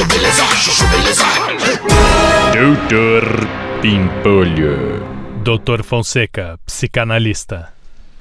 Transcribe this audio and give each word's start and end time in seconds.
chuchu 0.00 0.04
beleza, 0.06 0.44
chuchu 0.56 0.86
beleza. 0.86 1.24
Doutor 2.52 3.48
Pimpolho. 3.82 5.02
Doutor 5.42 5.82
Fonseca, 5.82 6.58
psicanalista. 6.64 7.72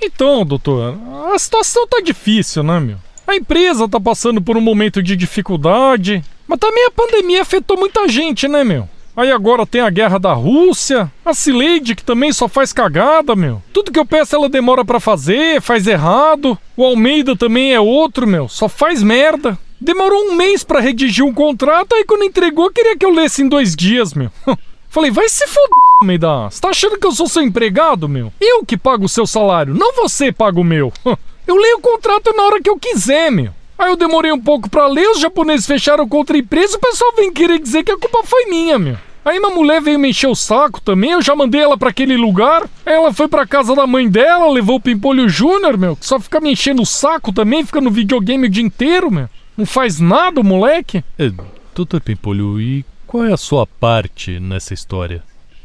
Então, 0.00 0.44
doutor, 0.44 0.96
a 1.34 1.38
situação 1.38 1.86
tá 1.86 2.00
difícil, 2.00 2.62
né, 2.62 2.80
meu? 2.80 2.96
A 3.26 3.34
empresa 3.34 3.88
tá 3.88 3.98
passando 3.98 4.40
por 4.40 4.56
um 4.56 4.60
momento 4.60 5.02
de 5.02 5.16
dificuldade, 5.16 6.22
mas 6.46 6.58
também 6.58 6.86
a 6.86 6.90
pandemia 6.90 7.42
afetou 7.42 7.76
muita 7.76 8.08
gente, 8.08 8.46
né, 8.46 8.62
meu? 8.62 8.88
Aí 9.16 9.32
agora 9.32 9.66
tem 9.66 9.80
a 9.80 9.90
guerra 9.90 10.18
da 10.18 10.34
Rússia, 10.34 11.10
a 11.24 11.32
Cileide 11.32 11.94
que 11.94 12.04
também 12.04 12.32
só 12.32 12.48
faz 12.48 12.72
cagada, 12.72 13.34
meu. 13.34 13.62
Tudo 13.72 13.90
que 13.90 13.98
eu 13.98 14.04
peço 14.04 14.36
ela 14.36 14.48
demora 14.48 14.84
para 14.84 15.00
fazer, 15.00 15.60
faz 15.60 15.86
errado. 15.86 16.56
O 16.76 16.84
Almeida 16.84 17.34
também 17.34 17.72
é 17.72 17.80
outro, 17.80 18.26
meu, 18.26 18.46
só 18.48 18.68
faz 18.68 19.02
merda. 19.02 19.58
Demorou 19.80 20.30
um 20.30 20.34
mês 20.34 20.64
para 20.64 20.80
redigir 20.80 21.24
um 21.24 21.32
contrato, 21.32 21.94
aí 21.94 22.04
quando 22.04 22.24
entregou 22.24 22.70
queria 22.70 22.96
que 22.96 23.04
eu 23.04 23.10
lesse 23.10 23.42
em 23.42 23.48
dois 23.48 23.76
dias, 23.76 24.14
meu. 24.14 24.30
Falei, 24.88 25.10
vai 25.10 25.28
se 25.28 25.46
foder, 25.46 25.68
Almeida. 26.00 26.48
Você 26.50 26.60
tá 26.60 26.68
achando 26.70 26.98
que 26.98 27.06
eu 27.06 27.12
sou 27.12 27.28
seu 27.28 27.42
empregado, 27.42 28.08
meu? 28.08 28.32
Eu 28.40 28.64
que 28.64 28.76
pago 28.76 29.04
o 29.04 29.08
seu 29.08 29.26
salário, 29.26 29.74
não 29.74 29.94
você 29.94 30.32
paga 30.32 30.58
o 30.58 30.64
meu. 30.64 30.92
Eu 31.46 31.54
leio 31.54 31.76
o 31.76 31.80
contrato 31.80 32.34
na 32.36 32.42
hora 32.42 32.60
que 32.60 32.68
eu 32.68 32.76
quiser, 32.76 33.30
meu. 33.30 33.52
Aí 33.78 33.88
eu 33.88 33.96
demorei 33.96 34.32
um 34.32 34.40
pouco 34.40 34.68
para 34.68 34.88
ler, 34.88 35.08
os 35.10 35.20
japoneses 35.20 35.64
fecharam 35.64 36.08
contra 36.08 36.36
a 36.36 36.40
empresa, 36.40 36.76
o 36.76 36.80
pessoal 36.80 37.12
vem 37.14 37.32
querer 37.32 37.60
dizer 37.60 37.84
que 37.84 37.92
a 37.92 37.96
culpa 37.96 38.24
foi 38.24 38.46
minha, 38.46 38.76
meu. 38.76 38.96
Aí 39.24 39.38
uma 39.38 39.50
mulher 39.50 39.80
veio 39.80 39.98
me 39.98 40.10
encher 40.10 40.28
o 40.28 40.34
saco 40.34 40.80
também, 40.80 41.10
eu 41.10 41.22
já 41.22 41.36
mandei 41.36 41.60
ela 41.60 41.76
para 41.76 41.90
aquele 41.90 42.16
lugar. 42.16 42.68
Ela 42.84 43.12
foi 43.12 43.28
pra 43.28 43.46
casa 43.46 43.76
da 43.76 43.86
mãe 43.86 44.08
dela, 44.08 44.50
levou 44.50 44.76
o 44.76 44.80
Pimpolho 44.80 45.28
Júnior, 45.28 45.76
meu, 45.78 45.94
que 45.94 46.06
só 46.06 46.18
fica 46.18 46.40
me 46.40 46.50
enchendo 46.50 46.82
o 46.82 46.86
saco 46.86 47.32
também, 47.32 47.64
fica 47.64 47.80
no 47.80 47.90
videogame 47.90 48.46
o 48.46 48.50
dia 48.50 48.64
inteiro, 48.64 49.08
meu. 49.10 49.28
Não 49.56 49.64
faz 49.64 49.98
nada 50.00 50.42
moleque. 50.42 51.02
É, 51.18 51.32
doutor 51.74 52.00
Pimpolho, 52.00 52.60
e 52.60 52.84
qual 53.06 53.24
é 53.24 53.32
a 53.32 53.36
sua 53.38 53.66
parte 53.66 54.38
nessa 54.38 54.74
história? 54.74 55.22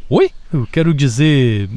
Oi? 0.09 0.31
Eu 0.53 0.67
quero 0.71 0.93
dizer, 0.93 1.69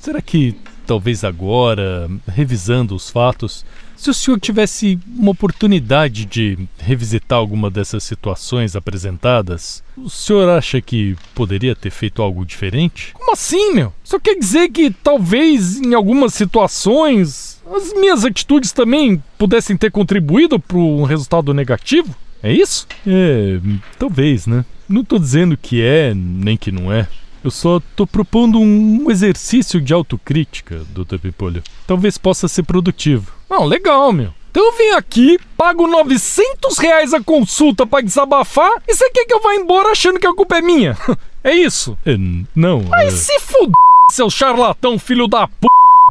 será 0.00 0.20
que 0.20 0.56
talvez 0.86 1.22
agora, 1.22 2.10
revisando 2.26 2.96
os 2.96 3.08
fatos, 3.08 3.64
se 3.96 4.10
o 4.10 4.14
senhor 4.14 4.40
tivesse 4.40 4.98
uma 5.16 5.30
oportunidade 5.30 6.24
de 6.24 6.58
revisitar 6.78 7.38
alguma 7.38 7.70
dessas 7.70 8.02
situações 8.02 8.74
apresentadas, 8.74 9.84
o 9.96 10.08
senhor 10.08 10.48
acha 10.48 10.80
que 10.80 11.16
poderia 11.34 11.76
ter 11.76 11.90
feito 11.90 12.22
algo 12.22 12.44
diferente? 12.44 13.12
Como 13.12 13.32
assim, 13.32 13.74
meu? 13.74 13.92
Só 14.02 14.18
quer 14.18 14.34
dizer 14.36 14.70
que 14.70 14.90
talvez 14.90 15.76
em 15.76 15.94
algumas 15.94 16.34
situações 16.34 17.59
as 17.74 17.92
minhas 17.94 18.24
atitudes 18.24 18.72
também 18.72 19.22
pudessem 19.38 19.76
ter 19.76 19.90
contribuído 19.90 20.58
para 20.58 20.76
um 20.76 21.04
resultado 21.04 21.54
negativo? 21.54 22.14
É 22.42 22.52
isso? 22.52 22.86
É, 23.06 23.58
talvez, 23.98 24.46
né? 24.46 24.64
Não 24.88 25.04
tô 25.04 25.18
dizendo 25.18 25.56
que 25.56 25.82
é, 25.82 26.12
nem 26.14 26.56
que 26.56 26.72
não 26.72 26.92
é. 26.92 27.06
Eu 27.42 27.50
só 27.50 27.80
tô 27.96 28.06
propondo 28.06 28.58
um 28.58 29.10
exercício 29.10 29.80
de 29.80 29.94
autocrítica, 29.94 30.82
Dr. 30.90 31.18
Pipolho. 31.18 31.62
Talvez 31.86 32.18
possa 32.18 32.48
ser 32.48 32.64
produtivo. 32.64 33.32
Não, 33.48 33.64
legal, 33.64 34.12
meu. 34.12 34.34
Então 34.50 34.64
eu 34.66 34.76
vim 34.76 34.90
aqui, 34.96 35.38
pago 35.56 35.86
900 35.86 36.76
reais 36.78 37.14
a 37.14 37.22
consulta 37.22 37.86
pra 37.86 38.00
desabafar 38.00 38.72
e 38.86 38.94
você 38.94 39.08
quer 39.10 39.24
que 39.24 39.32
eu 39.32 39.40
vá 39.40 39.54
embora 39.54 39.92
achando 39.92 40.18
que 40.18 40.26
a 40.26 40.34
culpa 40.34 40.58
é 40.58 40.62
minha? 40.62 40.96
É 41.42 41.54
isso? 41.54 41.96
É, 42.04 42.18
não. 42.54 42.82
Mas 42.90 43.14
é... 43.14 43.16
se 43.16 43.40
fuder, 43.40 43.72
seu 44.10 44.28
charlatão 44.28 44.98
filho 44.98 45.26
da 45.26 45.48
p. 45.48 45.66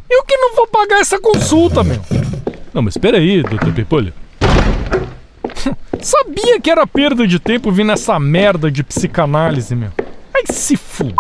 Eu 0.09 0.23
que 0.23 0.35
não 0.37 0.55
vou 0.55 0.67
pagar 0.67 0.99
essa 0.99 1.19
consulta, 1.19 1.83
meu. 1.83 2.01
Não, 2.73 2.81
mas 2.81 2.95
espera 2.95 3.17
aí, 3.17 3.43
Dr. 3.43 3.71
Pipolho. 3.75 4.13
Sabia 6.01 6.59
que 6.59 6.71
era 6.71 6.87
perda 6.87 7.27
de 7.27 7.39
tempo 7.39 7.71
vir 7.71 7.83
nessa 7.83 8.19
merda 8.19 8.71
de 8.71 8.83
psicanálise, 8.83 9.75
meu. 9.75 9.91
Ai, 10.33 10.43
se 10.49 10.75
fuder. 10.75 11.15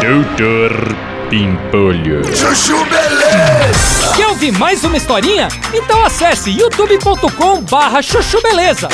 Doutor 0.00 0.72
Pimpolho. 1.30 2.24
Chuchu 2.36 2.84
beleza. 2.84 4.14
Quer 4.16 4.26
ouvir 4.26 4.52
mais 4.52 4.84
uma 4.84 4.96
historinha? 4.96 5.48
Então 5.72 6.04
acesse 6.04 6.50
youtube.com 6.50 7.62
barra 7.62 8.02
chuchu 8.02 8.42
beleza. 8.42 8.88